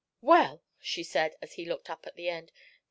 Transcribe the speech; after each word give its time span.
"Well," 0.21 0.63
she 0.79 1.03
said, 1.03 1.35
as 1.43 1.53
he 1.53 1.63
looked 1.65 1.87
up 1.87 2.07
at 2.07 2.15
the 2.15 2.27
end. 2.27 2.51